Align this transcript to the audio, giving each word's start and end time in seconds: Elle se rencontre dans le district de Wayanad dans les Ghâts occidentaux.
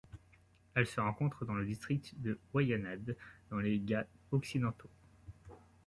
Elle 0.73 0.87
se 0.87 0.99
rencontre 0.99 1.45
dans 1.45 1.53
le 1.53 1.63
district 1.63 2.19
de 2.23 2.39
Wayanad 2.55 3.15
dans 3.51 3.59
les 3.59 3.77
Ghâts 3.79 4.07
occidentaux. 4.31 4.89